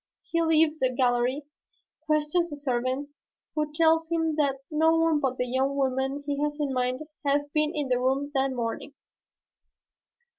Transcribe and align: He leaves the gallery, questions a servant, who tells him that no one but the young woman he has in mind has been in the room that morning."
He 0.31 0.41
leaves 0.41 0.79
the 0.79 0.89
gallery, 0.91 1.43
questions 2.07 2.51
a 2.51 2.57
servant, 2.57 3.11
who 3.53 3.71
tells 3.71 4.09
him 4.09 4.35
that 4.37 4.57
no 4.71 4.97
one 4.97 5.19
but 5.19 5.37
the 5.37 5.45
young 5.45 5.75
woman 5.75 6.23
he 6.25 6.41
has 6.41 6.59
in 6.59 6.73
mind 6.73 7.01
has 7.23 7.47
been 7.53 7.75
in 7.75 7.87
the 7.89 7.99
room 7.99 8.31
that 8.33 8.51
morning." 8.51 8.95